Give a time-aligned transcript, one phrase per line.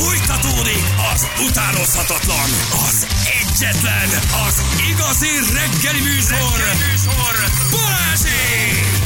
[0.00, 2.50] Fújtatódik az utánozhatatlan,
[2.88, 3.06] az
[3.40, 4.08] egyetlen,
[4.46, 7.34] az igazi reggeli műsor, reggeli műsor.
[7.70, 9.00] Balázsék!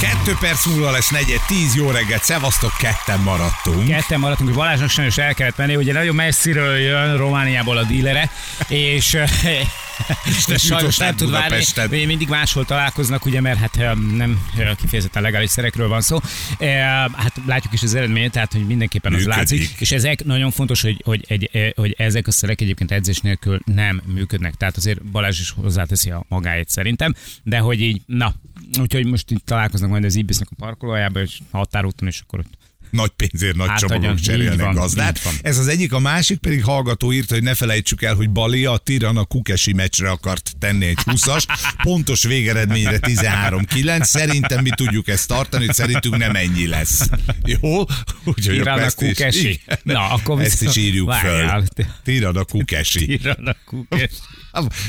[0.00, 3.88] Kettő perc múlva lesz negyed, tíz jó reggelt, szevasztok, ketten maradtunk.
[3.88, 8.30] Ketten maradtunk, hogy Balázsnak sajnos el kellett menni, ugye nagyon messziről jön Romániából a dílere,
[8.68, 9.16] és
[10.48, 12.04] de sajnos nem tud várni.
[12.04, 13.76] Mindig máshol találkoznak, ugye, mert hát
[14.16, 16.18] nem eh, kifejezetten legális szerekről van szó.
[16.58, 16.78] Eh,
[17.12, 19.38] Hát látjuk is az eredményt, tehát hogy mindenképpen az Működik.
[19.38, 19.80] látszik.
[19.80, 23.60] És ezek nagyon fontos, hogy, hogy, egy, eh, hogy ezek a szerek egyébként edzés nélkül
[23.64, 24.54] nem működnek.
[24.54, 28.34] Tehát azért Balázs is hozzáteszi a magáét szerintem, de hogy így, na,
[28.80, 32.58] úgyhogy most itt találkoznak majd az Ibisznek a parkolójában, és határúton, és akkor ott
[32.90, 35.20] Nagy pénzért nagy Hát, csomagok cserélnek van, gazdát.
[35.42, 38.76] Ez az egyik, a másik pedig hallgató írta, hogy ne felejtsük el, hogy Bali a
[38.76, 41.44] Tirana Kukesi meccsre akart tenni egy 20-as,
[41.82, 44.02] pontos végeredményre 13-9.
[44.02, 47.08] Szerintem mi tudjuk ezt tartani, hogy szerintünk nem ennyi lesz.
[47.44, 47.80] Jó?
[48.24, 49.48] Úgyhogy Tirana akkor ezt is- Kukesi.
[49.48, 49.78] Igen.
[49.82, 51.30] Na, akkor ezt is írjuk föl.
[51.30, 51.64] Várjál.
[52.04, 53.06] Tirana Kukesi.
[53.06, 54.10] Tirana Kukes.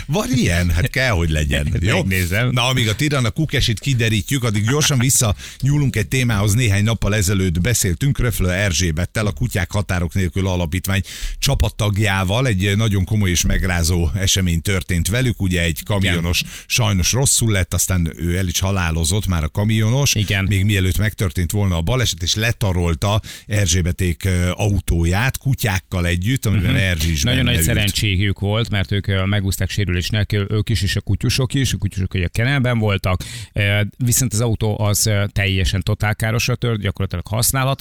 [0.05, 0.69] Van ilyen?
[0.69, 1.73] Hát kell, hogy legyen.
[1.79, 1.95] Jó?
[1.97, 2.49] Megnézem.
[2.49, 6.53] Na, amíg a Tirana Kukesit kiderítjük, addig gyorsan vissza nyúlunk egy témához.
[6.53, 11.01] Néhány nappal ezelőtt beszéltünk Röflő Erzsébettel, a Kutyák Határok Nélkül Alapítvány
[11.39, 12.47] csapattagjával.
[12.47, 15.41] Egy nagyon komoly és megrázó esemény történt velük.
[15.41, 20.15] Ugye egy kamionos sajnos rosszul lett, aztán ő el is halálozott már a kamionos.
[20.15, 20.45] Igen.
[20.45, 27.11] Még mielőtt megtörtént volna a baleset, és letarolta Erzsébeték ö, autóját kutyákkal együtt, amiben Erzsi
[27.11, 27.23] is.
[27.23, 27.63] Nagyon nagy ült.
[27.63, 31.77] szerencségük volt, mert ők ö, megúzták sérülésnek, ö, ők is, és a kutyusok is, a
[31.77, 33.23] kutyusok ugye kenelben voltak,
[33.97, 37.27] viszont az autó az teljesen totálkárosra tört, gyakorlatilag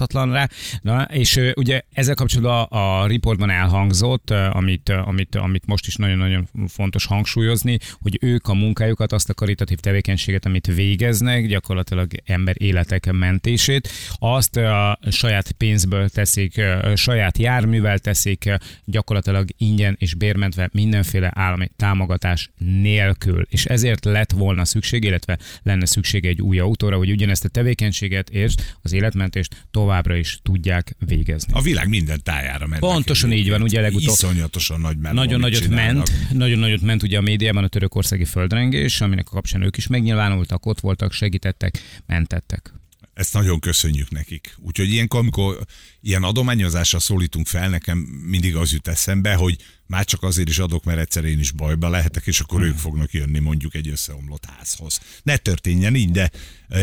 [0.00, 0.48] használhatatlan rá,
[0.82, 6.48] Na, és ugye ezzel kapcsolatban a, a riportban elhangzott, amit, amit, amit most is nagyon-nagyon
[6.68, 13.12] fontos hangsúlyozni, hogy ők a munkájukat, azt a karitatív tevékenységet, amit végeznek, gyakorlatilag ember életek
[13.12, 16.60] mentését, azt a saját pénzből teszik,
[16.94, 18.50] saját járművel teszik,
[18.84, 23.46] gyakorlatilag ingyen és bérmentve mindenféle állami támogatás nélkül.
[23.50, 28.30] És ezért lett volna szükség, illetve lenne szükség egy új autóra, hogy ugyanezt a tevékenységet
[28.30, 31.52] és az életmentést továbbra is tudják végezni.
[31.52, 32.80] A világ minden tájára ment.
[32.80, 36.08] Pontosan így van, ugye legutóbb- Iszonyatosan nagy meló, Nagyon nagyot csinálnak.
[36.08, 39.86] ment, nagyon nagyot ment ugye a médiában a törökországi földrengés, aminek a kapcsán ők is
[39.86, 42.72] megnyilvánultak, ott voltak, segítettek, mentettek.
[43.20, 44.54] Ezt nagyon köszönjük nekik.
[44.66, 45.58] Úgyhogy ilyenkor, amikor
[46.02, 47.98] ilyen adományozásra szólítunk fel, nekem
[48.30, 51.88] mindig az jut eszembe, hogy már csak azért is adok, mert egyszer én is bajba
[51.88, 55.00] lehetek, és akkor ők fognak jönni mondjuk egy összeomlott házhoz.
[55.22, 56.30] Ne történjen így, de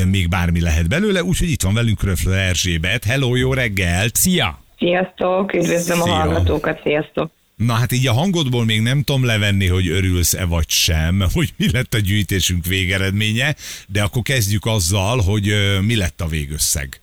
[0.06, 3.04] még bármi lehet belőle, úgyhogy itt van velünk Röfle Erzsébet.
[3.04, 4.16] Hello, jó reggelt!
[4.16, 4.64] Szia!
[4.78, 6.14] Sziasztok, üdvözlöm Szia.
[6.14, 7.32] a hallgatókat, sziasztok!
[7.58, 11.66] Na hát így a hangodból még nem tudom levenni, hogy örülsz-e vagy sem, hogy mi
[11.72, 13.56] lett a gyűjtésünk végeredménye,
[13.88, 15.54] de akkor kezdjük azzal, hogy
[15.86, 17.02] mi lett a végösszeg.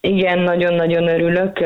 [0.00, 1.58] Igen, nagyon-nagyon örülök.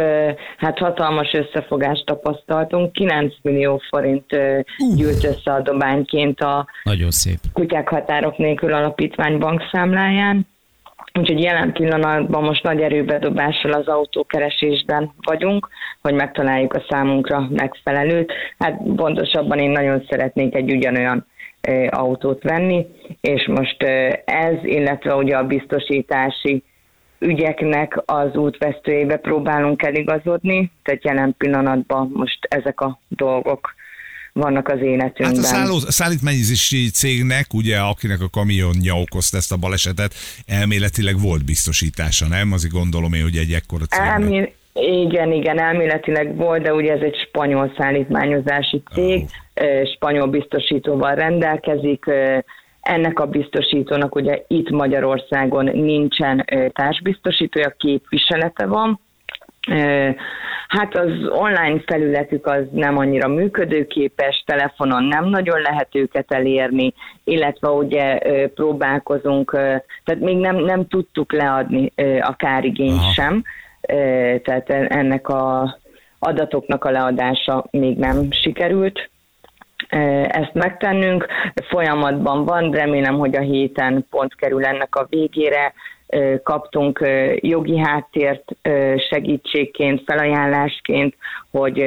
[0.56, 2.92] Hát hatalmas összefogást tapasztaltunk.
[2.92, 4.60] 9 millió forint ö,
[4.96, 7.38] gyűlt össze adományként a Nagyon szép.
[7.52, 10.46] Kutyák Határok Nélkül Alapítvány bankszámláján.
[11.18, 15.68] Úgyhogy jelen pillanatban most nagy erőbedobással az autókeresésben vagyunk,
[16.00, 18.32] hogy megtaláljuk a számunkra megfelelőt.
[18.58, 21.26] Hát pontosabban én nagyon szeretnék egy ugyanolyan
[21.88, 22.86] autót venni,
[23.20, 23.82] és most
[24.24, 26.62] ez, illetve ugye a biztosítási
[27.18, 33.74] ügyeknek az útvesztőjébe próbálunk eligazodni, tehát jelen pillanatban most ezek a dolgok
[34.34, 35.38] vannak az Hát életünkben.
[35.42, 40.14] a szálló, szállítmányozési cégnek, ugye, akinek a kamionja okozta ezt a balesetet,
[40.46, 42.52] elméletileg volt biztosítása, nem?
[42.52, 44.10] Azért gondolom én, hogy egy ekkora cégnek.
[44.10, 44.54] Elmé-
[45.06, 49.24] igen, igen, elméletileg volt, de ugye ez egy spanyol szállítmányozási cég,
[49.54, 52.04] ö, spanyol biztosítóval rendelkezik,
[52.80, 59.00] ennek a biztosítónak ugye itt Magyarországon nincsen társbiztosítója, képviselete van,
[60.68, 66.94] Hát az online felületük az nem annyira működőképes, telefonon nem nagyon lehet őket elérni,
[67.24, 68.18] illetve ugye
[68.54, 69.50] próbálkozunk,
[70.04, 73.12] tehát még nem, nem tudtuk leadni a kárigényt Aha.
[73.12, 73.42] sem,
[74.42, 75.76] tehát en- ennek a
[76.18, 79.10] adatoknak a leadása még nem sikerült
[80.28, 81.26] ezt megtennünk.
[81.68, 85.72] Folyamatban van, remélem, hogy a héten pont kerül ennek a végére.
[86.42, 87.04] Kaptunk
[87.34, 88.56] jogi háttért
[89.10, 91.14] segítségként, felajánlásként,
[91.50, 91.84] hogy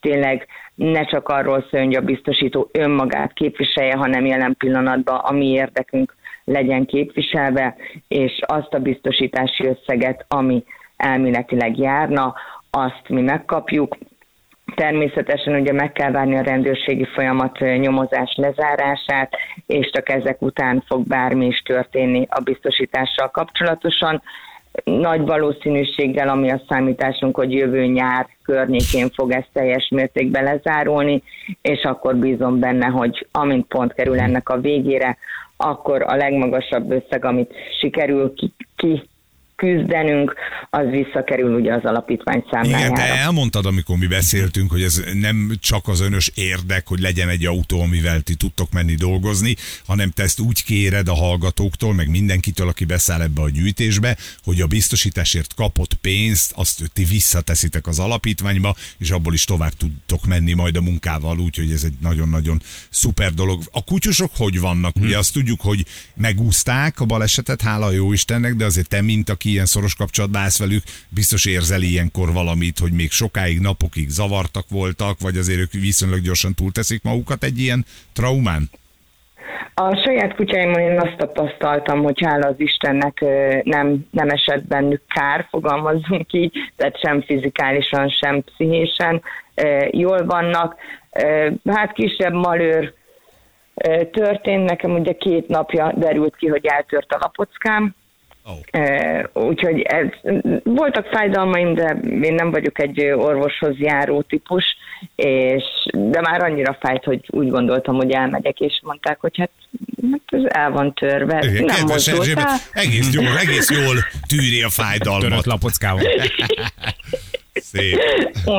[0.00, 5.46] tényleg ne csak arról szóljon, hogy a biztosító önmagát képviselje, hanem jelen pillanatban a mi
[5.46, 7.76] érdekünk legyen képviselve,
[8.08, 10.64] és azt a biztosítási összeget, ami
[10.96, 12.34] elméletileg járna,
[12.70, 13.96] azt mi megkapjuk.
[14.74, 19.32] Természetesen ugye meg kell várni a rendőrségi folyamat nyomozás lezárását,
[19.66, 24.22] és csak ezek után fog bármi is történni a biztosítással kapcsolatosan.
[24.84, 31.22] nagy valószínűséggel, ami a számításunk, hogy jövő nyár környékén fog ez teljes mértékben lezárulni,
[31.62, 35.16] és akkor bízom benne, hogy amint pont kerül ennek a végére,
[35.56, 39.02] akkor a legmagasabb összeg, amit sikerül ki, ki
[39.60, 40.34] küzdenünk,
[40.70, 42.84] az visszakerül ugye az alapítvány számlájára.
[42.84, 47.28] Igen, te elmondtad, amikor mi beszéltünk, hogy ez nem csak az önös érdek, hogy legyen
[47.28, 52.08] egy autó, amivel ti tudtok menni dolgozni, hanem te ezt úgy kéred a hallgatóktól, meg
[52.10, 57.98] mindenkitől, aki beszáll ebbe a gyűjtésbe, hogy a biztosításért kapott pénzt, azt ti visszateszitek az
[57.98, 63.34] alapítványba, és abból is tovább tudtok menni majd a munkával, úgyhogy ez egy nagyon-nagyon szuper
[63.34, 63.62] dolog.
[63.70, 64.96] A kutyusok hogy vannak?
[65.00, 65.84] Ugye azt tudjuk, hogy
[66.14, 70.58] megúzták a balesetet, hála jó Istennek, de azért te, mint aki ilyen szoros kapcsolatban állsz
[70.58, 76.20] velük, biztos érzel ilyenkor valamit, hogy még sokáig, napokig zavartak voltak, vagy azért ők viszonylag
[76.20, 78.70] gyorsan túlteszik magukat egy ilyen traumán?
[79.74, 83.24] A saját kutyáimon én azt tapasztaltam, hogy hála az Istennek
[83.62, 89.22] nem, nem esett bennük kár, fogalmazzunk így, tehát sem fizikálisan, sem pszichésen
[89.90, 90.76] jól vannak.
[91.64, 92.94] Hát kisebb malőr
[94.12, 97.94] történt, nekem ugye két napja derült ki, hogy eltört a lapockám,
[98.50, 99.46] Oh.
[99.46, 100.06] Úgyhogy ez,
[100.64, 104.64] voltak fájdalmaim, de én nem vagyok egy orvoshoz járó típus,
[105.14, 109.50] és, de már annyira fájt, hogy úgy gondoltam, hogy elmegyek, és mondták, hogy hát,
[110.10, 111.38] hát ez el van törve.
[111.42, 111.88] Igen, nem
[112.72, 113.96] egész jól, egész jól
[114.28, 115.28] tűri a fájdalmat.
[115.28, 116.02] Törött lapockával.
[117.72, 117.98] Szép.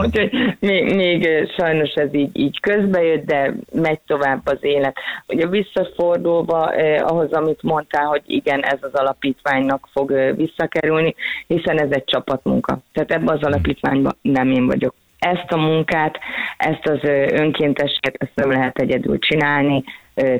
[0.02, 1.28] Úgyhogy még, még
[1.58, 4.98] sajnos ez így, így közbejött, de megy tovább az élet.
[5.28, 11.16] Ugye visszafordulva eh, ahhoz, amit mondtál, hogy igen, ez az alapítványnak fog eh, visszakerülni,
[11.48, 12.80] hiszen ez egy csapatmunka.
[12.94, 14.94] Tehát ebben az alapítványban nem én vagyok.
[15.20, 16.20] Ezt a munkát,
[16.58, 17.00] ezt az
[17.32, 19.84] önkénteseket, ezt nem lehet egyedül csinálni,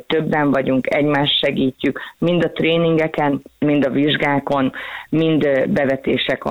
[0.08, 4.72] többen vagyunk, egymást segítjük, mind a tréningeken, mind a vizsgákon,
[5.10, 6.44] mind bevetések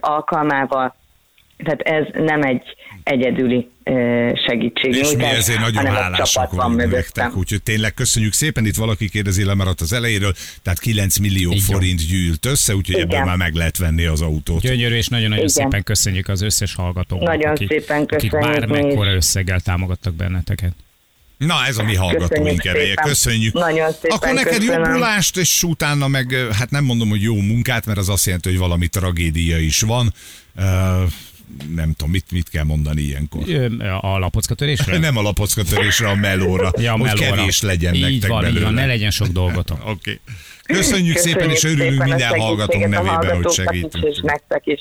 [0.00, 0.94] alkalmával,
[1.56, 2.62] tehát ez nem egy
[3.02, 3.68] egyedüli
[4.46, 4.94] segítség.
[4.94, 8.66] És mi ezért nagyon hálásak vagyunk nektek, úgyhogy tényleg köszönjük szépen.
[8.66, 12.06] Itt valaki kérdezi, lemaradt az elejéről, tehát 9 millió Így forint jó.
[12.08, 13.08] gyűlt össze, úgyhogy Igen.
[13.10, 14.60] ebből már meg lehet venni az autót.
[14.60, 15.62] Gyönyörű, és nagyon-nagyon Igen.
[15.62, 20.72] szépen köszönjük az összes hallgatónak, nagyon akik, szépen akik bármekkora összeggel támogattak benneteket.
[21.38, 22.94] Na, ez a mi hallgatóink ereje.
[22.94, 23.52] Köszönjük.
[23.54, 24.82] Nagyon szépen Akkor neked köszönöm.
[24.84, 28.58] jobbulást, és utána meg, hát nem mondom, hogy jó munkát, mert az azt jelenti, hogy
[28.58, 30.12] valami tragédia is van.
[31.74, 33.42] Nem tudom, mit, mit kell mondani ilyenkor.
[34.00, 34.98] A lapockatörésre?
[35.08, 36.70] nem a lapockatörésre, a melóra.
[36.78, 37.28] Ja, a melóra.
[37.28, 38.58] Hogy kevés legyen így nektek van, belőle.
[38.58, 39.78] Így van, ne legyen sok dolgotok.
[39.86, 39.90] Oké.
[39.90, 40.20] Okay.
[40.62, 44.04] Köszönjük, Köszönjük szépen, és örülünk minden hallgatónk nevében, hogy segítünk.
[44.04, 44.80] És nektek is.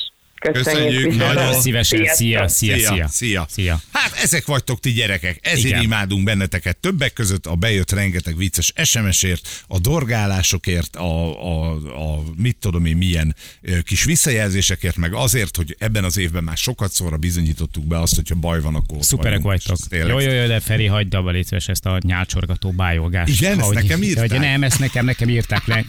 [0.53, 1.03] Köszönjük.
[1.03, 1.18] Köszönjük.
[1.18, 2.06] Nagyon szívesen.
[2.06, 3.07] Szia, szia, szia.
[3.07, 3.45] Szia.
[3.50, 3.81] szia.
[3.92, 5.39] Hát ezek vagytok ti gyerekek.
[5.42, 5.81] Ezért Igen.
[5.81, 6.77] imádunk benneteket.
[6.77, 12.97] Többek között a bejött rengeteg vicces SMS-ért, a dorgálásokért, a, a, a mit tudom én
[12.97, 13.36] milyen
[13.83, 18.36] kis visszajelzésekért, meg azért, hogy ebben az évben már sokat szóra bizonyítottuk be azt, hogyha
[18.36, 19.77] baj van, akkor Szuperek vagytok.
[19.89, 23.42] Jó, jó, jó, de Feri, hagyd abba létszves ezt a nyálcsorgató bájolgást.
[23.42, 24.30] Igen, ezt nekem írták?
[24.30, 25.83] Hogy nem, ezt nekem, nekem írták le.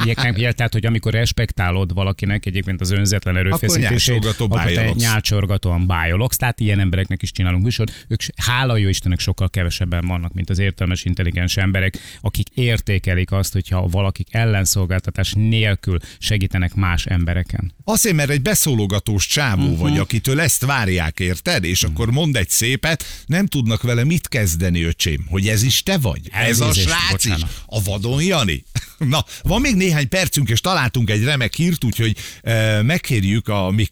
[0.52, 4.88] Tehát, hogy amikor respektálod valakinek egyébként az önzetlen erőfeszítését, bájologsz.
[4.88, 7.86] Akkor te nyálcsorgatóan bájologsz, tehát ilyen embereknek is csinálunk műsor.
[8.08, 13.52] Ők hála jó Istennek sokkal kevesebben vannak, mint az értelmes, intelligens emberek, akik értékelik azt,
[13.52, 17.74] hogyha valakik ellenszolgáltatás nélkül segítenek más embereken.
[17.84, 19.78] Azért, mert egy beszólogatós csávó uh-huh.
[19.78, 21.64] vagy, akitől ezt várják, érted?
[21.64, 22.00] És uh-huh.
[22.00, 26.20] akkor mond egy szépet, nem tudnak vele mit kezdeni, öcsém, hogy ez is te vagy.
[26.30, 27.38] Ez, ez a srác bocsánat.
[27.38, 27.44] is.
[27.66, 28.64] A vadon Jani.
[28.98, 33.84] Na, van még néhány percünk, és találtunk egy remek hírt, úgyhogy e, megkérjük a mi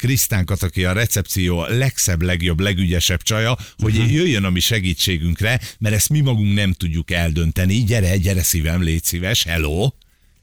[0.45, 4.13] Krisztánkat, aki a recepció legszebb, legjobb, legügyesebb csaja, hogy uh-huh.
[4.13, 7.85] jöjjön a mi segítségünkre, mert ezt mi magunk nem tudjuk eldönteni.
[7.85, 9.91] Gyere, gyere szívem, légy szíves, hello!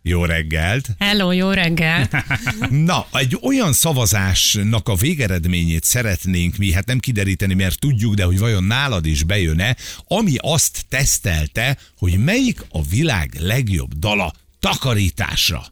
[0.03, 0.89] Jó reggelt!
[0.99, 2.15] Hello, jó reggelt!
[2.69, 8.39] Na, egy olyan szavazásnak a végeredményét szeretnénk mi, hát nem kideríteni, mert tudjuk, de hogy
[8.39, 9.75] vajon nálad is bejön-e,
[10.07, 15.63] ami azt tesztelte, hogy melyik a világ legjobb dala takarításra.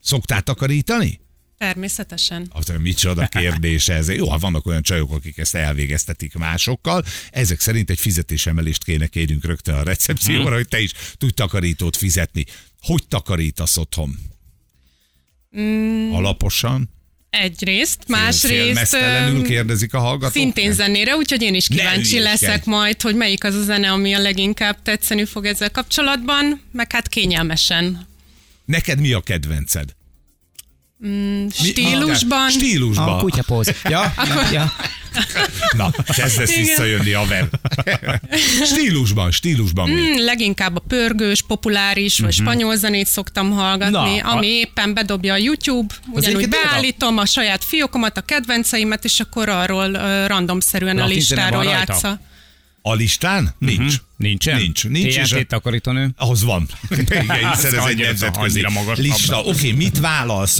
[0.00, 1.20] Szoktál takarítani?
[1.62, 2.48] Természetesen.
[2.50, 4.08] Az micsoda kérdés ez.
[4.08, 9.44] Jó, ha vannak olyan csajok, akik ezt elvégeztetik másokkal, ezek szerint egy fizetésemelést kéne kérjünk
[9.44, 10.52] rögtön a recepcióra, hmm.
[10.52, 12.44] hogy te is tudj takarítót fizetni.
[12.80, 14.18] Hogy takarítasz otthon?
[15.58, 16.12] Mm.
[16.12, 16.90] Alaposan?
[17.30, 18.96] Egyrészt, másrészt...
[19.42, 20.32] Kérdezik a hallgatók?
[20.32, 24.18] Szintén zenére, úgyhogy én is kíváncsi leszek majd, hogy melyik az a zene, ami a
[24.18, 28.06] leginkább tetszeni fog ezzel kapcsolatban, meg hát kényelmesen.
[28.64, 29.94] Neked mi a kedvenced?
[31.06, 32.44] Mm, stílusban.
[32.46, 32.50] Mi?
[32.52, 33.08] Stílusban.
[33.08, 33.66] A kutyapóz.
[33.84, 34.14] Ja,
[34.52, 34.72] ja.
[35.76, 36.62] Na, kezdesz Igen.
[36.64, 37.48] visszajönni a ver.
[38.64, 40.00] Stílusban, stílusban mi?
[40.00, 45.32] Hmm, leginkább a pörgős, populáris vagy spanyol zenét szoktam hallgatni, Na, a- ami éppen bedobja
[45.32, 50.26] a YouTube, ugyanúgy tényleg a- beállítom a saját fiókomat, a kedvenceimet, és akkor arról uh,
[50.26, 52.20] randomszerűen a Latin zene listáról játsza.
[52.82, 53.54] A listán?
[53.58, 53.94] Nincs.
[54.22, 54.56] Nincsen?
[54.60, 54.88] Nincs.
[54.88, 55.16] Nincs.
[55.16, 56.10] és a- TNT takarítónő?
[56.16, 56.68] Ahhoz van.
[56.90, 58.64] Igen, hiszen ez egy nemzetközi
[58.94, 59.38] lista.
[59.40, 60.58] Oké, okay, mit válasz?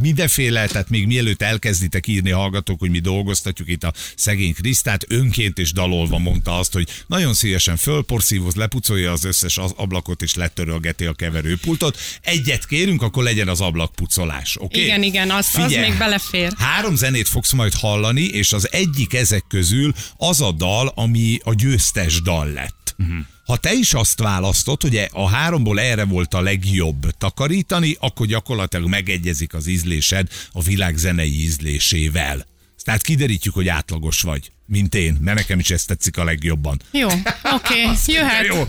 [0.00, 5.58] Mindenféle, tehát még mielőtt elkezditek írni hallgatók, hogy mi dolgoztatjuk itt a szegény Krisztát, önként
[5.58, 11.04] és dalolva mondta azt, hogy nagyon szívesen fölporszívoz, lepucolja az összes az- ablakot és letörölgeti
[11.04, 11.98] a keverőpultot.
[12.22, 14.56] Egyet kérünk, akkor legyen az ablakpucolás.
[14.56, 14.82] Okay?
[14.82, 16.52] Igen, igen, az, az Figyelj, még belefér.
[16.58, 21.54] Három zenét fogsz majd hallani, és az egyik ezek közül az a dal, ami a
[21.54, 22.61] győztes dal lett.
[23.02, 23.24] Uh-huh.
[23.44, 28.88] Ha te is azt választod, hogy a háromból erre volt a legjobb takarítani, akkor gyakorlatilag
[28.88, 32.46] megegyezik az ízlésed a világ zenei ízlésével.
[32.84, 36.80] Tehát kiderítjük, hogy átlagos vagy, mint én, mert nekem is ezt tetszik a legjobban.
[36.90, 37.22] Jó, oké,
[37.84, 38.46] okay, jöhet.
[38.46, 38.60] Jó.
[38.60, 38.68] Oké,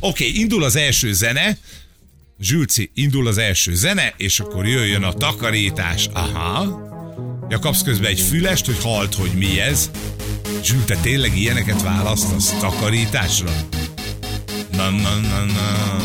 [0.00, 1.58] okay, indul az első zene.
[2.40, 6.06] Zsülci, indul az első zene, és akkor jöjjön a takarítás.
[6.12, 6.93] Aha.
[7.48, 9.90] Ja, kapsz közben egy fülest, hogy halt, hogy mi ez.
[10.62, 13.50] Zsül, te tényleg ilyeneket választasz takarításra?
[14.76, 16.02] Na, na, na, na.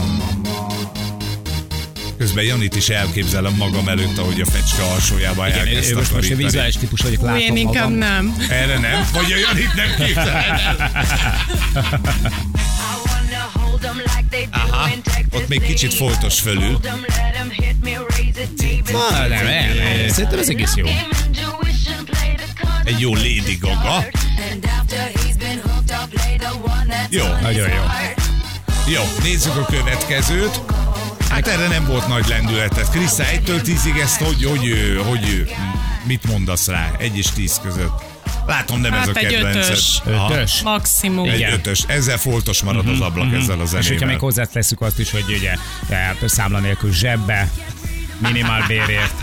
[2.18, 6.02] Közben Janit is elképzelem magam előtt, ahogy a fecske alsójában Igen, elkezd én most, most
[6.06, 6.44] egy takarítani.
[6.44, 7.98] vizuális típus vagyok, látom én inkább magam.
[7.98, 8.36] nem.
[8.50, 9.08] Erre nem?
[9.14, 10.92] Vagy a Janit nem képzeled el?
[14.52, 14.90] Aha,
[15.32, 16.80] ott még kicsit foltos fölül.
[18.92, 20.86] Na, nem, nem, nem, szerintem ez egész jó.
[22.90, 24.06] Egy jó Lady Gaga.
[27.10, 27.26] Jó.
[27.42, 27.82] Nagyon jó.
[28.94, 30.60] Jó, nézzük a következőt.
[31.30, 32.90] Hát erre nem volt nagy lendületet.
[32.90, 35.56] Krisza, 1-től 10-ig ezt hogy, hogy, hogy, hogy
[36.04, 36.92] mit mondasz rá?
[36.98, 38.02] Egy és 10 között.
[38.48, 39.64] Látom, nem ez Hát a egy kedvenced.
[39.64, 40.02] ötös.
[40.06, 40.62] Ötös.
[40.62, 41.30] Maximum.
[41.30, 41.52] Egy Igen.
[41.54, 41.84] ötös.
[41.88, 44.18] Ezzel foltos marad az ablak ezzel a És hogyha még zenével.
[44.20, 45.54] hozzáteszük azt is, hogy ugye
[45.90, 47.50] e, számla nélkül zsebbe,
[48.20, 49.14] minimál bérért,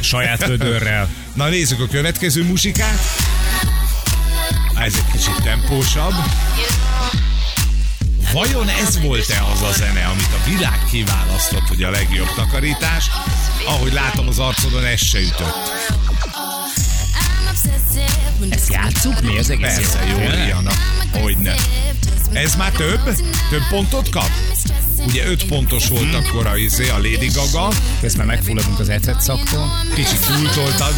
[0.00, 1.08] saját vödörrel.
[1.34, 2.98] Na nézzük a következő musikát.
[4.74, 6.14] Ez egy kicsit tempósabb.
[8.32, 13.10] Vajon ez volt-e az a zene, amit a világ kiválasztott, hogy a legjobb takarítás?
[13.66, 15.70] Ahogy látom az arcodon, ez se ütött.
[18.50, 19.38] Ezt játsszuk mi?
[19.38, 20.16] Ez egész Persze, jó?
[20.16, 20.72] Rihanna.
[21.12, 21.54] Hogyne.
[22.32, 23.04] Ez már több?
[23.50, 24.30] Több pontot kap?
[25.06, 27.68] Ugye öt pontos volt akkor a, izé, a Lady Gaga.
[28.00, 29.70] Közben megfulladunk az ecet szaktól.
[29.94, 30.94] Kicsit túltoltad.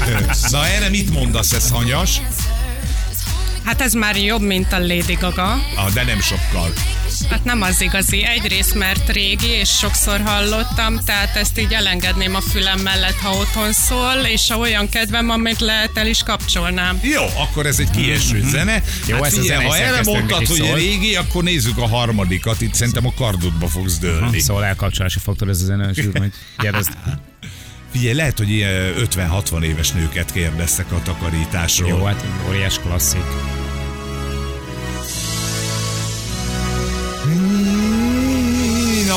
[0.50, 2.20] Na erre mit mondasz, ez hanyas?
[3.64, 5.52] Hát ez már jobb, mint a Lady Gaga.
[5.76, 6.72] Ah, de nem sokkal.
[7.30, 8.24] Hát nem az igazi.
[8.24, 13.72] Egyrészt, mert régi, és sokszor hallottam, tehát ezt így elengedném a fülem mellett, ha otthon
[13.72, 16.98] szól, és ha olyan kedvem, amit lehet, el is kapcsolnám.
[17.02, 18.82] Jó, akkor ez egy kieső zene.
[19.06, 20.74] Jó, hát figyelj, ha erre mondtad, hogy szól.
[20.74, 22.60] régi, akkor nézzük a harmadikat.
[22.60, 24.40] Itt szerintem a kardodba fogsz dőlni.
[24.40, 26.90] Szóval elkapcsolási faktor ez a zene, és majd kérdezd.
[27.92, 31.88] Figyelj, lehet, hogy ilyen 50-60 éves nőket kérdeztek a takarításról.
[31.88, 33.24] Jó, hát óriás klasszik.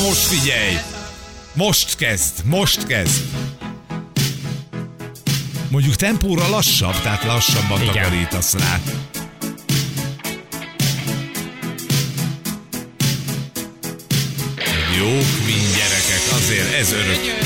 [0.10, 0.76] Most figyelj!
[1.54, 3.22] Most kezd, most kezd.
[5.70, 7.94] Mondjuk tempóra lassabb, tehát lassabban Igen.
[7.94, 8.80] takarítasz rá.
[14.98, 15.06] Jó
[15.44, 17.38] Queen gyerekek, azért ez örök.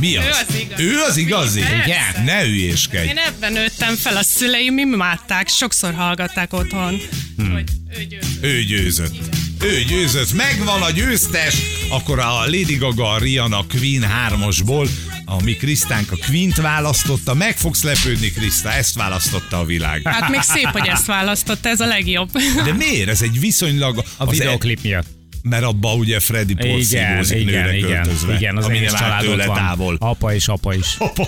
[0.00, 0.24] Mi az?
[0.24, 0.82] Ő az igazi.
[0.82, 1.60] Ő az igazi?
[1.60, 2.24] Igen.
[2.24, 3.08] Ne hülyéskedj.
[3.08, 7.00] Én ebben nőttem fel, a szüleim imádták, sokszor hallgatták otthon,
[7.36, 7.52] Hmm.
[7.52, 7.64] hogy
[7.98, 8.42] ő győzött.
[8.44, 9.14] Ő győzött.
[9.60, 10.32] Ő győzött.
[10.32, 11.56] Megvan a győztes.
[11.90, 14.88] Akkor a Lady Gaga, a Rihanna Queen 3-osból,
[15.24, 17.34] ami Krisztánk a Queen-t választotta.
[17.34, 20.00] Meg fogsz lepődni, Kriszta, ezt választotta a világ.
[20.04, 22.30] Hát még szép, hogy ezt választotta, ez a legjobb.
[22.64, 23.08] De miért?
[23.08, 23.98] Ez egy viszonylag...
[23.98, 25.04] A az videoklip miatt.
[25.04, 25.08] E,
[25.42, 28.34] mert abba ugye Freddy Igen, porszívózik igen, nőre igen, költözve.
[28.34, 29.56] igen, az ami egész nem áll család ott tőle van.
[29.56, 29.96] távol.
[30.00, 30.96] Apa és apa is.
[30.98, 31.24] Hoppá.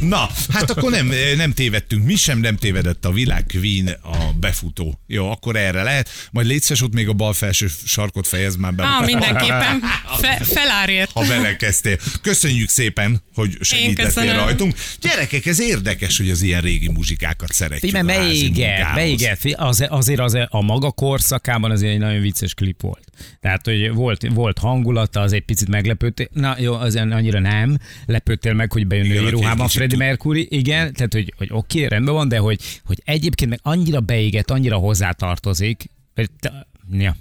[0.00, 5.00] Na, hát akkor nem, nem tévedtünk, mi sem nem tévedett a világ Queen a befutó.
[5.06, 6.08] Jó, akkor erre lehet.
[6.30, 8.82] Majd létszes ott még a bal felső sarkot fejez már be.
[8.82, 9.80] Ah, mindenképpen
[10.20, 11.10] fe, felárért.
[11.10, 11.96] ha belekezdtél.
[12.22, 14.74] Köszönjük szépen, hogy segítettél rajtunk.
[15.00, 18.04] Gyerekek, ez érdekes, hogy az ilyen régi muzsikákat szeretjük.
[18.04, 18.94] Beégett, munkához.
[18.94, 19.40] beégett.
[19.52, 23.10] Az, azért az, a maga korszakában azért egy nagyon vicces klip volt.
[23.40, 26.28] Tehát, hogy volt, volt hangulata, az egy picit meglepődtél.
[26.32, 27.78] Na jó, azért annyira nem.
[28.06, 30.46] Lepődtél meg, hogy bejön női ruhában Freddie Mercury.
[30.50, 34.50] Igen, tehát, hogy, hogy oké, okay, rendben van, de hogy, hogy egyébként meg annyira beégett,
[34.50, 35.84] annyira hozzátartozik.
[36.90, 37.16] Ja.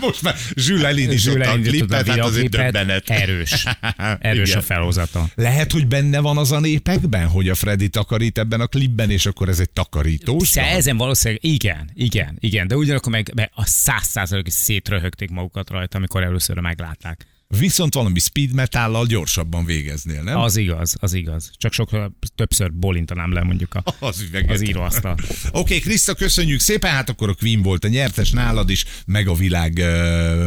[0.00, 3.10] Most már Zsül elindította a klippet, hát azért döbbenet.
[3.10, 3.64] Erős.
[4.18, 4.60] Erős Igen.
[4.60, 5.28] a felhozata.
[5.34, 9.26] Lehet, hogy benne van az a népekben, hogy a Freddy takarít ebben a klipben, és
[9.26, 10.50] akkor ez egy takarítós.
[10.50, 10.64] dal?
[10.64, 15.96] Ezen valószínűleg igen, igen, igen, de ugyanakkor meg meg a száz százalékig szétröhögték magukat rajta,
[15.98, 17.26] amikor először meglátták.
[17.56, 20.36] Viszont valami speed metállal gyorsabban végeznél, nem?
[20.38, 21.50] Az igaz, az igaz.
[21.56, 21.90] Csak sok
[22.34, 24.50] többször bolintanám le mondjuk a, Az üveget.
[24.50, 25.12] az íróasztal.
[25.18, 29.28] Oké, okay, Kriszta, köszönjük szépen, hát akkor a Queen volt a nyertes nálad is, meg
[29.28, 29.82] a világ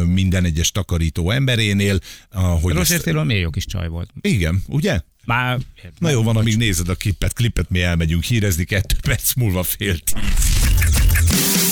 [0.06, 1.98] minden egyes takarító emberénél.
[2.30, 4.10] Hogy Rossz ezt- értéről milyen jó kis csaj volt.
[4.20, 5.00] Igen, ugye?
[5.24, 5.58] Már
[5.98, 9.98] Na jó van, amíg nézed a klippet, klippet mi elmegyünk hírezni, kettő perc múlva fél
[9.98, 10.61] tíz.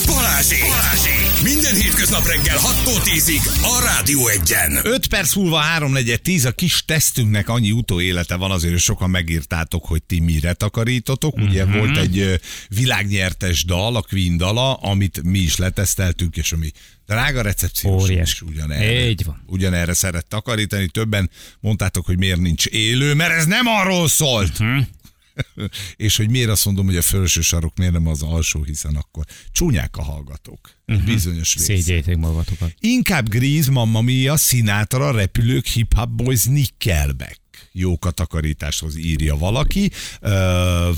[0.07, 0.61] Balázsék!
[0.61, 1.43] Balázsék!
[1.43, 4.81] Minden hétköznap reggel 6-tól 10-ig a Rádió Egyen.
[4.83, 9.85] 5 perc múlva 3 10 a kis tesztünknek annyi utóélete van, azért hogy sokan megírtátok,
[9.85, 11.37] hogy ti mire takarítotok.
[11.37, 11.79] Ugye Mhm.
[11.79, 16.71] volt egy világnyertes dal, a Queen dala, amit mi is leteszteltünk, és ami
[17.07, 18.33] drága recepciós Óriás.
[18.33, 19.43] is ugyanerre, Így van.
[19.47, 20.89] ugyanerre szeret takarítani.
[20.89, 24.59] Többen mondtátok, hogy miért nincs élő, mert ez nem arról szólt.
[24.59, 24.79] Mhm.
[25.97, 29.25] és hogy miért azt mondom, hogy a felső sarok miért nem az alsó, hiszen akkor
[29.53, 30.71] csúnyák a hallgatók.
[30.87, 31.05] Mhm.
[31.05, 31.65] Bizonyos rész.
[31.65, 32.75] Szégyeljétek magatokat.
[32.81, 37.40] Inkább Grease, Mamma Mia, Sinatra, repülők, Hip Hop Boys, Nickelback.
[37.73, 39.91] Jók a takarításhoz írja valaki.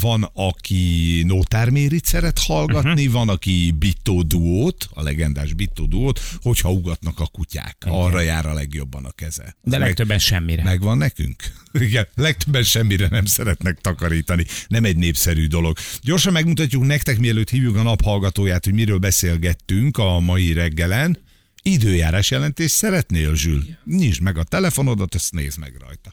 [0.01, 3.13] Van, aki Nótár Mérit szeret hallgatni, uh-huh.
[3.13, 7.77] van, aki Bittó duót, a legendás Bittó duót, hogyha ugatnak a kutyák.
[7.87, 9.57] Arra jár a legjobban a keze.
[9.63, 10.63] De Meg- legtöbben semmire.
[10.63, 11.43] Megvan nekünk?
[11.73, 14.45] Igen, legtöbben semmire nem szeretnek takarítani.
[14.69, 15.77] Nem egy népszerű dolog.
[16.03, 21.19] Gyorsan megmutatjuk nektek, mielőtt hívjuk a naphallgatóját, hogy miről beszélgettünk a mai reggelen.
[21.63, 23.65] Időjárás jelentés szeretnél, Zsül?
[23.85, 26.13] Nyisd meg a telefonodat, ezt nézd meg rajta.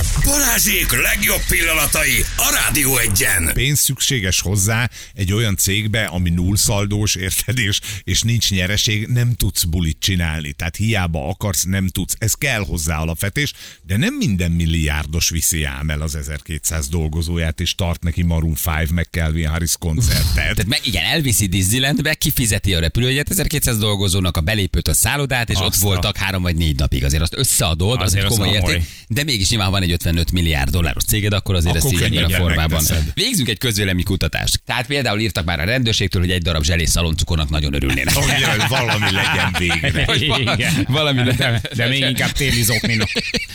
[0.31, 3.51] Balázsék legjobb pillanatai a Rádió Egyen.
[3.53, 9.63] Pénz szükséges hozzá egy olyan cégbe, ami nullszaldós, érted, és, és nincs nyereség, nem tudsz
[9.63, 10.53] bulit csinálni.
[10.53, 12.15] Tehát hiába akarsz, nem tudsz.
[12.17, 17.75] Ez kell hozzá alapvetés, de nem minden milliárdos viszi ám el az 1200 dolgozóját, és
[17.75, 20.33] tart neki Maroon 5 meg Calvin Harris koncertet.
[20.33, 25.55] Tehát meg, igen, elviszi Disneylandbe, kifizeti a repülőjegyet 1200 dolgozónak, a belépőt, a szállodát, és
[25.55, 27.03] Azt ott voltak három vagy négy napig.
[27.03, 28.53] Azért azt összeadod, az Azért egy az komoly.
[28.55, 28.83] érték.
[29.07, 32.29] De mégis nyilván van egy 55 milliárd dolláros céged, akkor azért Akkor ezt így a
[32.29, 32.69] formában.
[32.69, 33.11] megteszed.
[33.13, 34.61] Végzünk egy közvélemény kutatást.
[34.65, 38.13] Tehát például írtak már a rendőrségtől, hogy egy darab zselés szaloncukornak nagyon örülnének.
[38.13, 40.05] Hogy hogy valami legyen végre.
[40.27, 43.09] Valami- valami de, de még inkább téli zokninak.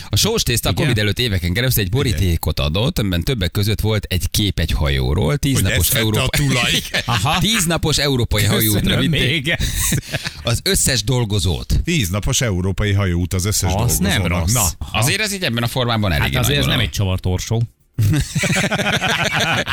[0.09, 0.73] A sós tészta a.
[0.73, 5.37] Covid előtt éveken keresztül egy borítékot adott, amiben többek között volt egy kép egy hajóról,
[5.37, 6.29] tíz napos Európa...
[7.05, 7.39] Aha.
[7.39, 9.55] tíz napos európai hajóútra vitték
[10.43, 11.73] az összes dolgozót.
[11.83, 14.39] Tíz napos európai hajóút az összes Az nem dolgozónak.
[14.43, 14.53] rossz.
[14.53, 17.61] Na, Azért ez így ebben a formában elég Hát azért ez nem egy csavartorsó.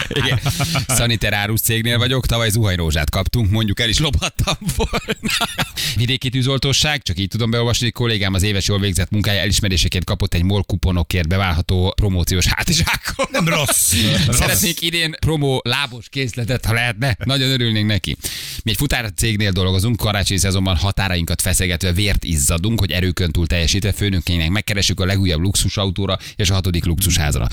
[0.08, 0.40] Igen.
[0.86, 5.50] Szaniterárus cégnél vagyok, tavaly zuhanyrózsát kaptunk, mondjuk el is lophattam volna.
[5.96, 10.42] Vidéki tűzoltóság, csak így tudom beolvasni, kollégám az éves jól végzett munkája elismeréseként kapott egy
[10.42, 13.30] MOL kuponokért beválható promóciós hátizsákot.
[13.30, 13.94] nem rossz.
[14.30, 17.16] Szeretnék idén promó lábos készletet, ha lehetne.
[17.24, 18.16] Nagyon örülnénk neki.
[18.64, 23.92] Mi egy futár cégnél dolgozunk, karácsonyi szezonban határainkat feszegetve vért izzadunk, hogy erőkön túl teljesítve
[23.92, 27.46] főnökének megkeresünk a legújabb luxusautóra és a hatodik luxusházra.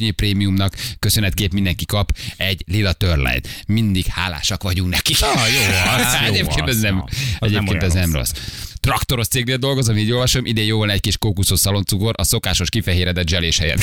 [0.00, 3.48] Karácsonyi prémiumnak köszönetkép mindenki kap egy lila törlejt.
[3.66, 5.14] Mindig hálásak vagyunk neki.
[5.20, 5.60] Ah, jó
[5.96, 7.04] az, jó egyébként az, ez nem.
[7.38, 8.32] Az nem egyébként olyan ez nem rossz.
[8.32, 8.69] rossz.
[8.80, 13.28] Traktoros cégnél dolgozom, így olvasom, idén jó volna egy kis kókuszos szaloncukor, a szokásos kifehéredett
[13.28, 13.82] zselés helyett.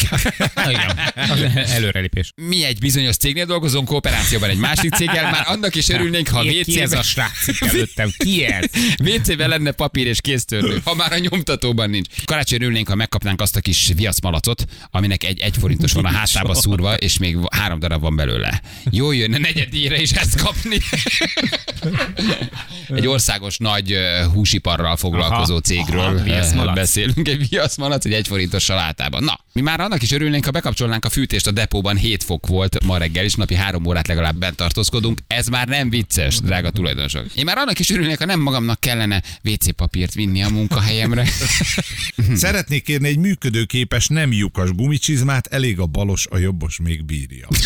[0.69, 2.31] Igen, az előrelépés.
[2.35, 6.63] mi egy bizonyos cégnél dolgozunk, kooperációban egy másik céggel, már annak is örülnénk, ha Ki-
[6.63, 8.09] Ki ez a srác előttem?
[8.17, 8.65] Ki ez?
[9.03, 12.07] WC-ben lenne papír és kéztörlő, ha már a nyomtatóban nincs.
[12.25, 16.55] Karácsony örülnénk, ha megkapnánk azt a kis viaszmalacot, aminek egy egy forintos van a hátába
[16.55, 18.61] szúrva, és még három darab van belőle.
[18.91, 20.77] Jó jönne negyedíjra is ezt kapni.
[22.95, 24.23] Egy országos nagy ö,
[24.87, 26.21] húsiparral foglalkozó Aha, cégről
[26.55, 29.23] aha, beszélünk, egy viaszmalac, egy egy forintos salátában.
[29.23, 32.83] Na, mi már annak is örülnénk, ha bekapcsolnánk a fűtést a depóban, 7 fok volt
[32.83, 35.19] ma reggel, és napi három órát legalább bent tartózkodunk.
[35.27, 37.25] Ez már nem vicces, drága tulajdonosok.
[37.35, 41.27] Én már annak is örülnék, ha nem magamnak kellene WC papírt vinni a munkahelyemre.
[42.33, 47.47] Szeretnék kérni egy működőképes, nem lyukas gumicsizmát, elég a balos, a jobbos még bírja.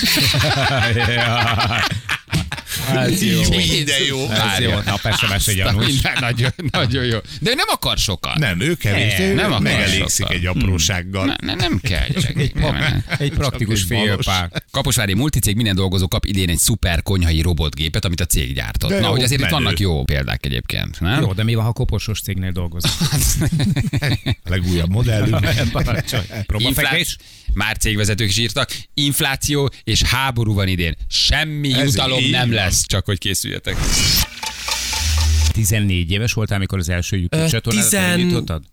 [2.96, 3.42] Ez jó.
[3.50, 4.30] Minden jó.
[4.30, 4.70] Ez jó.
[4.86, 5.86] Na, SMS egy Aztán gyanús.
[5.86, 7.18] minden Nagyon, nagyon jó.
[7.40, 8.36] De nem akar sokat.
[8.38, 10.36] Nem, ő kevés, Nem, ő nem akar megelégszik sokkal.
[10.36, 11.26] egy aprósággal.
[11.26, 12.54] Ne, ne, nem kell, gyerekek.
[12.54, 13.04] Nem.
[13.20, 14.64] Egy praktikus egy félpák.
[14.72, 18.90] Kaposvári multicég minden dolgozó kap idén egy szuper konyhai robotgépet, amit a cég gyártott.
[18.90, 19.64] De Na, jó, hogy azért itt menő.
[19.64, 21.22] vannak jó példák egyébként, nem?
[21.22, 22.96] Jó, de mi van, ha koposos cégnél dolgozunk?
[24.44, 25.72] A legújabb modellünk.
[25.72, 26.24] Parancsolj.
[27.54, 30.96] Már cégvezetők is írtak, infláció és háború van idén.
[31.08, 32.56] Semmi Ez jutalom nem van.
[32.56, 33.76] lesz, csak hogy készüljetek.
[35.52, 38.64] 14 éves voltál, amikor az első YouTube Ö, csatornádat tizen- elindítottad?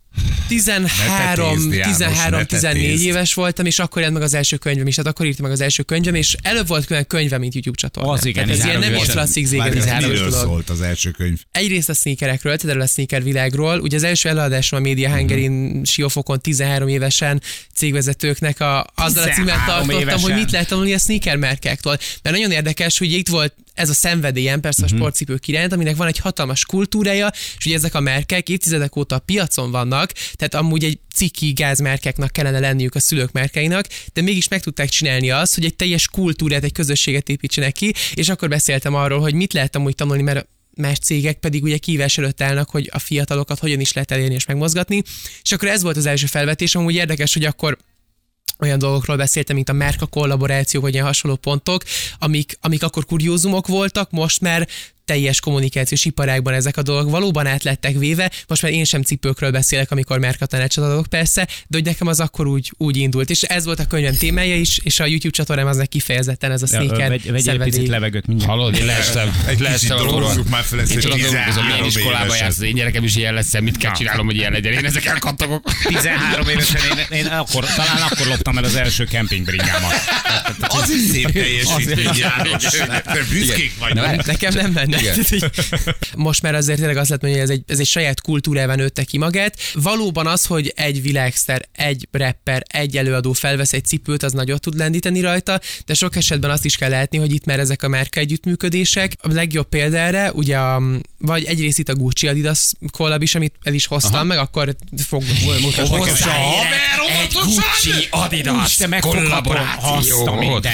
[0.48, 3.06] 13, tetézd, János, 13, ne 14 tetézd.
[3.06, 5.60] éves voltam, és akkor jelent meg az első könyvem is, tehát akkor írtam meg az
[5.60, 8.10] első könyvem, és előbb volt külön könyve, mint YouTube csatorna.
[8.10, 9.14] Az igen, ez ilyen 13 nem évesen.
[9.14, 10.46] klasszik miről dolog.
[10.46, 11.38] szólt az első könyv?
[11.50, 13.80] Egyrészt a sneakerekről, tehát erről a sneaker világról.
[13.80, 15.50] Ugye az első előadásom a Media Hungary
[15.84, 17.42] Siófokon 13 évesen
[17.74, 20.20] cégvezetőknek a, azzal a címmel 13 tartottam, évesen.
[20.20, 21.98] hogy mit lehet tanulni a sneaker márkáktól.
[22.22, 26.06] Mert nagyon érdekes, hogy itt volt ez a szenvedélyem persze a sportcipők iránt, aminek van
[26.06, 30.84] egy hatalmas kultúrája, és ugye ezek a márkák évtizedek óta a piacon vannak, tehát amúgy
[30.84, 35.64] egy ciki gázmárkáknak kellene lenniük a szülők márkáinak, de mégis meg tudták csinálni azt, hogy
[35.64, 39.94] egy teljes kultúrát, egy közösséget építsenek ki, és akkor beszéltem arról, hogy mit lehet amúgy
[39.94, 44.10] tanulni, mert más cégek pedig ugye kívás előtt állnak, hogy a fiatalokat hogyan is lehet
[44.10, 45.02] elérni és megmozgatni.
[45.42, 47.78] És akkor ez volt az első felvetés, amúgy érdekes, hogy akkor
[48.58, 51.82] olyan dolgokról beszéltem, mint a Merka kollaboráció, vagy ilyen hasonló pontok,
[52.18, 54.68] amik, amik akkor kuriózumok voltak, most már
[55.08, 58.30] teljes kommunikációs iparágban ezek a dolgok valóban át lettek véve.
[58.48, 62.20] Most már én sem cipőkről beszélek, amikor Merka tanácsot adok persze, de hogy nekem az
[62.20, 63.30] akkor úgy, úgy indult.
[63.30, 66.66] És ez volt a könyvem témája is, és a YouTube csatornám az kifejezetten ez a
[66.70, 68.52] Ja, sneaker vegy, vegy egy picit levegőt mindjárt.
[68.52, 69.44] Hallod, én leestem.
[69.46, 73.16] Egy leestem a már fel ezt, Én hogy milyen 13 iskolába jársz, én gyerekem is
[73.16, 74.72] ilyen lesz, mit kell csinálnom, hogy ilyen legyen.
[74.72, 75.62] Én ezekkel kattogok.
[75.86, 79.92] 13 évesen én, én akkor, talán akkor loptam el az első kempingbringámat.
[80.60, 82.08] Az is szép teljesítmény,
[83.30, 84.26] büszkék vagyunk.
[84.26, 84.97] Nekem nem menne.
[85.00, 85.50] Igen.
[86.16, 89.04] Most már azért tényleg azt lehet mondani, hogy ez egy, ez egy saját kultúrában nőtte
[89.04, 89.58] ki magát.
[89.74, 94.76] Valóban az, hogy egy világszter, egy rapper, egy előadó felvesz egy cipőt, az nagyot tud
[94.76, 98.20] lendíteni rajta, de sok esetben azt is kell látni, hogy itt már ezek a márka
[98.20, 99.12] együttműködések.
[99.20, 100.82] A legjobb példa erre, ugye a,
[101.18, 104.24] vagy egyrészt itt a Gucci Adidas collab is, amit el is hoztam, Aha.
[104.24, 105.22] meg akkor fog
[105.62, 105.96] mutatni.
[107.22, 110.24] Egy Gucci Adidas a kollaboráció.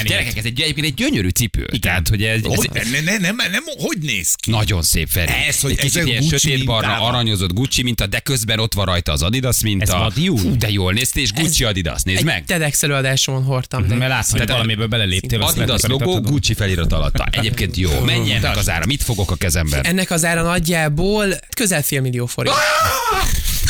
[0.05, 1.69] Gyerekek, ez egy, egyébként egy gyönyörű cipő.
[1.79, 2.39] Tehát, hogy ez,
[2.73, 4.51] ez, ne, ne, nem, nem, hogy néz ki?
[4.51, 5.31] Nagyon szép Feri.
[5.47, 7.13] Ez, hogy egy kicsit ezek ilyen Gucci sötétbarna, mintában.
[7.13, 10.11] aranyozott Gucci minta, de közben ott van rajta az Adidas minta.
[10.15, 10.23] Ez?
[10.23, 12.01] Fú, de jól néztél, és Gucci Adidas.
[12.03, 12.45] Nézd Egy meg.
[12.45, 13.81] TEDx előadásomon hordtam.
[13.81, 14.07] Mert meg.
[14.09, 15.41] látsz, hogy valamiből beleléptél.
[15.41, 16.21] Adidas logó.
[16.21, 17.25] Gucci felirat alatta.
[17.31, 17.99] Egyébként jó.
[17.99, 18.85] Mennyi ennek az ára?
[18.85, 19.85] Mit fogok a kezemben?
[19.85, 22.55] Ennek az ára nagyjából közel fél millió forint.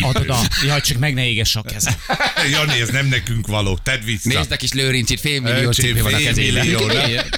[0.00, 0.40] Adod a...
[0.66, 1.94] Jaj, csak meg ne éges a kezem.
[2.50, 3.78] Jani, ez nem nekünk való.
[3.82, 4.28] Tedd vissza.
[4.28, 6.66] Nézd a kis lőrincsit, fél millió Öcsém, cipő van a kezében.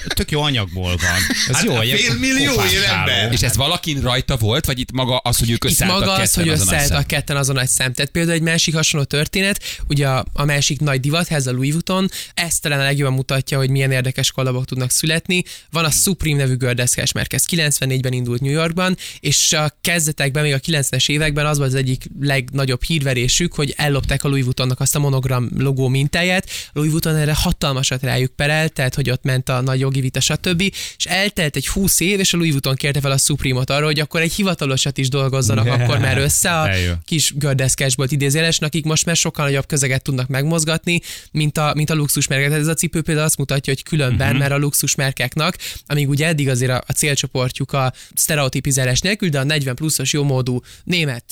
[0.07, 1.37] Tök jó anyagból van.
[1.49, 3.11] Ez Hát jó, a egy fél millió kopás ér táló.
[3.11, 3.33] ember.
[3.33, 6.35] És ez valakin rajta volt, vagy itt maga az, hogy ők Itt összeálltak maga az,
[6.35, 7.93] hogy a összeálltak ketten azon a szem.
[7.93, 12.11] Tehát például egy másik hasonló történet, ugye a, a másik nagy divatház, a Louis Vuitton,
[12.35, 15.43] ez talán a legjobban mutatja, hogy milyen érdekes kollabok tudnak születni.
[15.71, 20.53] Van a Supreme nevű gördeszkás márka, ez 94-ben indult New Yorkban, és a kezdetekben, még
[20.53, 21.90] a 90-es években az volt az egyik
[22.21, 26.51] legnagyobb hírverésük, hogy ellopták a Louis Vuittonnak azt a monogram logó mintáját.
[26.73, 30.61] Louis Vuitton erre hatalmasat rájuk perelt, tehát hogy ott ment a nagy jogi vita, stb.
[30.97, 34.01] És eltelt egy 20 év, és a Louis Vuitton kérte fel a Supreme-ot arra, hogy
[34.01, 36.93] akkor egy hivatalosat is dolgozzanak akkor már össze a Eljö.
[37.05, 41.01] kis gördeszkásbolt idézélesen, akik most már sokkal nagyobb közeget tudnak megmozgatni,
[41.33, 42.49] mint a, mint a luxusmárkák.
[42.49, 44.41] Tehát ez a cipő például azt mutatja, hogy különben, uh-huh.
[44.41, 49.45] mert a luxusmárkáknak, amíg ugye eddig azért a, a célcsoportjuk a sztereotipizálás nélkül, de a
[49.45, 51.25] 40 pluszos jómódú német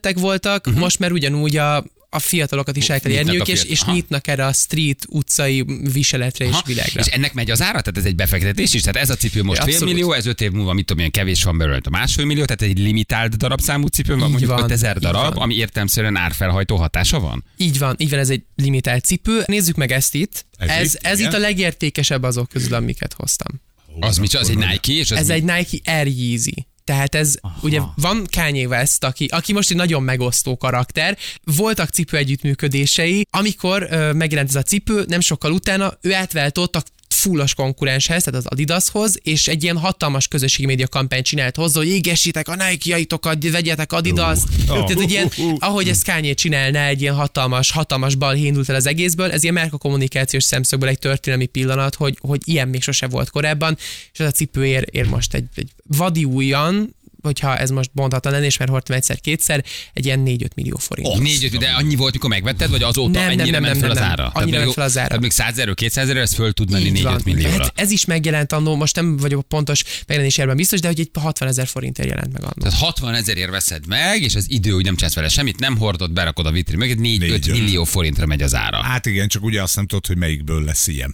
[0.00, 0.82] felnőttek voltak, uh-huh.
[0.82, 3.92] most már ugyanúgy a a fiatalokat is el kell érniük, és, és Aha.
[3.92, 6.62] nyitnak erre a street utcai viseletre és Aha.
[6.66, 7.00] világra.
[7.00, 7.80] És ennek megy az ára?
[7.80, 8.80] Tehát ez egy befektetés is?
[8.80, 11.42] Tehát ez a cipő most fél millió, ez öt év múlva, mit tudom, ilyen kevés
[11.42, 14.96] van belőle, a másfél millió, tehát egy limitált darabszámú cipő van, Így mondjuk van, 5000
[14.96, 15.42] így darab, van.
[15.42, 17.44] ami értelmszerűen árfelhajtó hatása van?
[17.56, 19.42] Így van, így van, ez egy limitált cipő.
[19.46, 20.44] Nézzük meg ezt itt.
[20.58, 21.30] Ez Ez, itt, ez igen?
[21.30, 23.60] itt a legértékesebb azok közül, amiket hoztam.
[24.00, 25.32] Az mit az egy Nike, és az Ez mi?
[25.32, 26.66] egy Nike Air Yeezy.
[26.90, 27.58] Tehát ez, Aha.
[27.62, 31.16] ugye van Kanye West, aki, aki most egy nagyon megosztó karakter.
[31.44, 36.82] Voltak cipő együttműködései, amikor ö, megjelent ez a cipő, nem sokkal utána ő átváltott a
[37.14, 41.88] fullos konkurenshez, tehát az Adidashoz, és egy ilyen hatalmas közösségi média kampányt csinált hozzá, hogy
[41.88, 44.38] égessétek a Nike-jaitokat, vegyetek Adidas.
[44.42, 48.74] Uh, tehát egy ilyen, ahogy ezt Kanye csinálná, egy ilyen hatalmas, hatalmas bal indult el
[48.74, 53.06] az egészből, ez ilyen márka kommunikációs szemszögből egy történelmi pillanat, hogy, hogy ilyen még sose
[53.06, 53.76] volt korábban,
[54.12, 58.32] és ez a cipő ér, ér most egy, egy vadi újan, hogyha ez most bonthatlan
[58.32, 61.08] lenne, és már hordtam egyszer-kétszer, egy ilyen 4-5 millió forint.
[61.08, 63.80] Oh, négy, de annyi volt, mikor megvetted, vagy azóta Nem, nem, ennyire nem, ment nem,
[63.80, 64.12] fel az nem, nem.
[64.12, 64.30] ára?
[64.34, 65.06] Annyira ment fel az ára.
[65.06, 67.20] Tehát még 100 ezer, 200 ezer, ez föl tud menni Így 4 van.
[67.24, 67.62] millióra.
[67.62, 71.48] Hát ez is megjelent annó, most nem vagyok pontos megjelenésében biztos, de hogy egy 60
[71.48, 72.52] ezer forintért jelent meg annó.
[72.62, 76.12] Tehát 60 ezerért veszed meg, és az idő, hogy nem csinálsz vele semmit, nem hordod,
[76.12, 78.82] berakod a vitrin mögé, 4-5 Négy, millió forintra megy az ára.
[78.82, 81.12] Hát igen, csak ugye azt nem tudod, hogy melyikből lesz ilyen.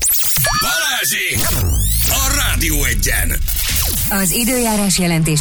[0.61, 1.47] Balázsék!
[2.05, 3.37] A Rádió egyen!
[4.09, 5.41] Az időjárás jelentés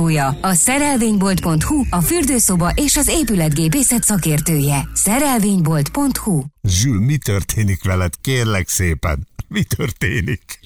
[0.00, 4.88] támogatója a szerelvénybolt.hu, a fürdőszoba és az épületgépészet szakértője.
[4.94, 8.12] Szerelvénybolt.hu Zsül, mi történik veled?
[8.20, 9.28] Kérlek szépen.
[9.48, 10.60] Mi történik?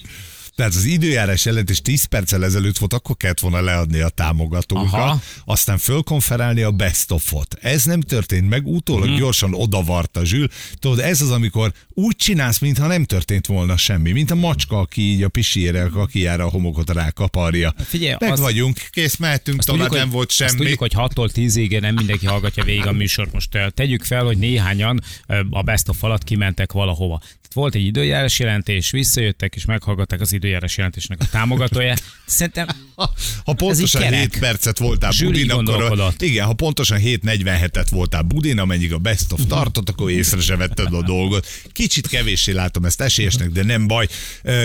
[0.55, 5.21] Tehát az időjárás jelentés 10 perccel ezelőtt volt, akkor kellett volna leadni a támogatókat, Aha.
[5.45, 7.57] aztán fölkonferálni a best of-ot.
[7.61, 9.17] Ez nem történt meg, utólag Mhm.
[9.17, 10.47] gyorsan odavarta Zsül.
[10.79, 15.01] Tudod, ez az, amikor úgy csinálsz, mintha nem történt volna semmi, mint a macska, aki
[15.01, 17.73] így a pisiére, a kakijára a homokot rákaparja.
[17.85, 20.49] Figyelj, meg azt- vagyunk, kész, mehetünk tovább, tudjuk, nem hogy, volt semmi.
[20.49, 23.33] Azt tudjuk, hogy 6-tól 10-ig nem mindenki hallgatja végig a műsort.
[23.33, 25.01] Most tegyük fel, hogy néhányan
[25.49, 27.17] a best of alatt kimentek valahova.
[27.17, 32.03] Tehát volt egy időjárás jelentés, visszajöttek és meghallgatták az időjárás jelentésnek a támogatóját.
[32.25, 33.13] Szerintem Ha,
[33.45, 34.19] ha pontosan kerek.
[34.19, 36.21] 7 percet voltál Zsűri Budin, akkor gondolkodott.
[36.21, 40.93] igen, ha pontosan 7.47-et voltál Budin, amennyig a best of tartott, akkor észre se vetted
[40.93, 41.47] a dolgot.
[41.71, 44.07] Kicsit kevéssé látom ezt esélyesnek, de nem baj.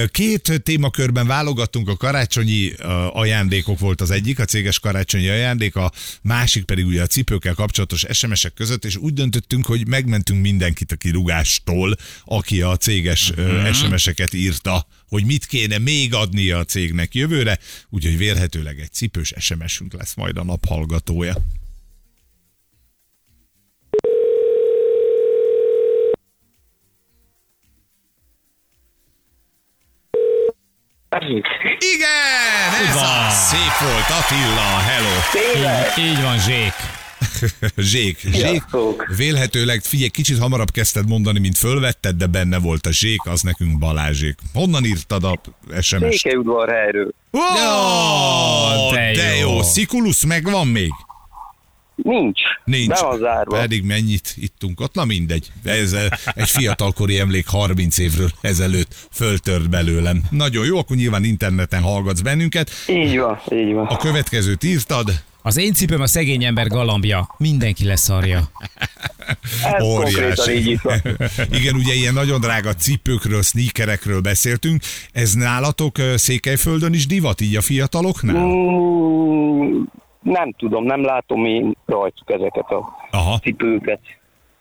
[0.07, 2.73] Két témakörben válogattunk, a karácsonyi
[3.13, 8.05] ajándékok volt az egyik, a céges karácsonyi ajándék, a másik pedig ugye a cipőkkel kapcsolatos
[8.11, 13.73] SMS-ek között, és úgy döntöttünk, hogy megmentünk mindenkit a kirugástól, aki a céges uh-huh.
[13.73, 19.93] SMS-eket írta, hogy mit kéne még adnia a cégnek jövőre, úgyhogy vélhetőleg egy cipős SMS-ünk
[19.93, 21.35] lesz majd a nap hallgatója.
[31.95, 32.89] Igen!
[32.89, 33.35] Ez az!
[33.35, 35.17] Szép volt, Attila, hello!
[35.99, 37.00] így van, Zsék.
[37.77, 38.63] Zsék, zsék.
[39.17, 43.79] Vélhetőleg, figyelj, kicsit hamarabb kezdted mondani, mint fölvetted, de benne volt a zsék, az nekünk
[43.79, 44.35] Balázsék.
[44.53, 45.41] Honnan írtad a
[45.81, 46.11] SMS-t?
[46.11, 47.15] Székelyudvarhelyről.
[47.31, 49.53] Oh, de de jó.
[49.55, 49.63] jó.
[49.63, 50.91] Szikulusz megvan még?
[52.03, 52.41] Nincs.
[52.65, 52.89] Nincs.
[52.89, 53.59] Be van zárva.
[53.59, 54.95] Pedig mennyit ittunk ott?
[54.95, 55.53] Na mindegy.
[55.65, 55.97] Ez
[56.35, 60.23] egy fiatalkori emlék 30 évről ezelőtt föltört belőlem.
[60.31, 62.71] Nagyon jó, akkor nyilván interneten hallgatsz bennünket.
[62.89, 63.87] Így van, így van.
[63.87, 65.23] A következőt írtad.
[65.43, 67.35] Az én cipőm a szegény ember galambja.
[67.39, 68.41] Mindenki leszarja.
[69.65, 70.99] Ez konkrétan így itt van.
[71.53, 74.83] Igen, ugye ilyen nagyon drága cipőkről, sneakerekről beszéltünk.
[75.13, 78.45] Ez nálatok Székelyföldön is divat, így a fiataloknál?
[78.47, 79.83] Mm,
[80.23, 84.01] nem tudom, nem látom én rajtuk ezeket a Aha, cipőket.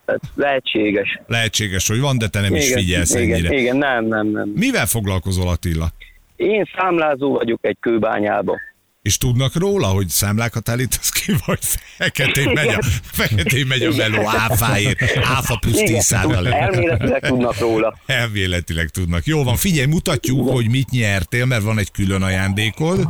[0.06, 1.20] Ez lehetséges.
[1.28, 3.56] lehetséges, hogy van, de te nem is igen, figyelsz igen, ennyire.
[3.56, 4.52] igen, nem, nem, nem.
[4.56, 5.88] Mivel foglalkozol Attila?
[6.36, 8.60] Én számlázó vagyok egy kőbányába.
[9.02, 11.60] És tudnak róla, hogy számlákat állítasz ki, vagy
[11.98, 12.82] feketén megy a,
[13.12, 16.54] feketén megy a meló áfáért, áfa plusz 10 Igen, százalék.
[16.54, 17.98] elméletileg tudnak róla.
[18.06, 19.26] Elméletileg tudnak.
[19.26, 23.08] Jó van, figyelj, mutatjuk, hogy mit nyertél, mert van egy külön ajándékod.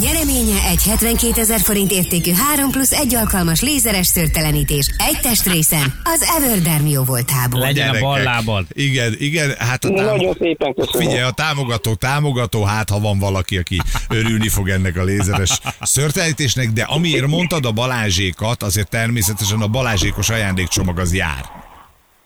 [0.00, 6.22] Nyereménye egy 72 ezer forint értékű 3 plusz 1 alkalmas lézeres szőrtelenítés egy testrészen az
[6.36, 7.60] Everderm jó voltából.
[7.60, 8.08] Legyen a Gyerekek.
[8.08, 8.66] bal lábad.
[8.72, 11.06] Igen, igen, hát a támo- Nagyon szépen köszönöm.
[11.08, 16.70] Figyelj, a támogató, támogató, hát ha van valaki, aki örülni fog ennek a lézeres szörtelítésnek,
[16.70, 21.61] de amiért mondtad a Balázsékat, azért természetesen a Balázsékos ajándékcsomag az jár.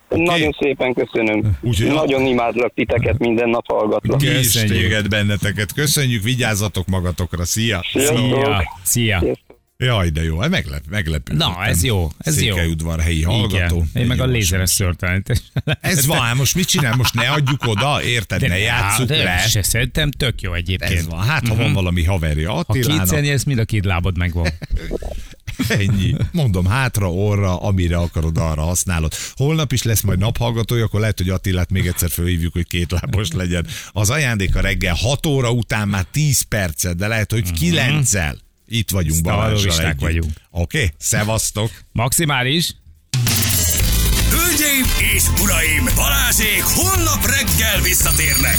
[0.08, 1.58] Nagyon szépen köszönöm.
[1.60, 4.18] Úgyhogy- Nagyon imádlak titeket, minden nap hallgatlak.
[4.18, 5.08] Köszönjük.
[5.08, 5.72] benneteket.
[5.72, 7.44] Köszönjük, vigyázzatok magatokra.
[7.44, 7.84] Szia!
[7.92, 8.18] Sziasztok.
[8.18, 8.70] Szia.
[8.82, 9.36] Szia.
[9.78, 11.34] Jaj, de jó, meglep, meglepő.
[11.34, 12.54] Na, ez jó, ez jó.
[12.54, 13.76] Székelyudvarhelyi hallgató.
[13.76, 14.02] Igen.
[14.02, 15.38] Én meg a lézeres szőrtelenítés.
[15.80, 16.96] Ez van, hát most mit csinál?
[16.96, 18.48] Most ne adjuk oda, érted?
[18.48, 19.38] ne játsszuk de le.
[19.38, 20.92] Se, szerintem tök jó egyébként.
[20.92, 21.22] Ez van.
[21.22, 24.46] Hát, ha van valami haverja Ha Attilának, kétszer nyersz, mind a két lábad megvan.
[25.68, 26.14] ennyi.
[26.32, 29.14] Mondom, hátra, orra, amire akarod, arra használod.
[29.34, 33.30] Holnap is lesz majd naphallgatója, akkor lehet, hogy Attilát még egyszer fölhívjuk, hogy két lábos
[33.32, 33.66] legyen.
[33.90, 38.36] Az ajándék a reggel 6 óra után már 10 percet, de lehet, hogy 9-el.
[38.68, 40.32] Itt vagyunk, Balázsral vagyunk.
[40.50, 40.90] Oké, okay?
[40.98, 41.70] szevasztok.
[41.92, 42.74] Maximális.
[44.30, 48.56] Hölgyeim és uraim, Balázsék holnap reggel visszatérnek.